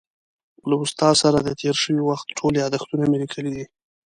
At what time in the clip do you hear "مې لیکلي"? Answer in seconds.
3.07-3.51